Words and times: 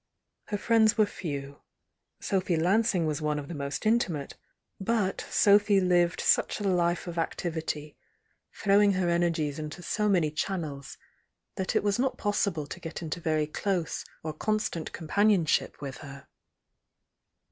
Her 0.45 0.57
friends 0.57 0.97
were 0.97 1.05
few; 1.05 1.61
Sophy 2.19 2.57
Lansing 2.57 3.05
was 3.05 3.21
one 3.21 3.37
of 3.37 3.47
the 3.47 3.53
most 3.53 3.83
inti 3.83 4.09
mate,— 4.09 4.33
but 4.79 5.21
Sophy 5.29 5.79
lived 5.79 6.21
such 6.21 6.59
a 6.59 6.63
life 6.63 7.05
of 7.05 7.19
activity, 7.19 7.95
THE 8.65 8.71
YOUNG 8.71 8.77
DIANA 8.79 8.93
41 8.93 8.93
throwing 8.93 8.93
her 9.03 9.09
energies 9.13 9.59
into 9.59 9.83
so 9.83 10.09
many 10.09 10.31
channels, 10.31 10.97
that 11.53 11.75
it 11.75 11.83
was 11.83 11.99
not 11.99 12.17
possible 12.17 12.65
to 12.65 12.79
get 12.79 13.03
into 13.03 13.19
very 13.21 13.45
close 13.45 14.03
or 14.23 14.33
constant 14.33 14.91
companionship 14.91 15.79
with 15.81 15.97
her. 15.97 16.27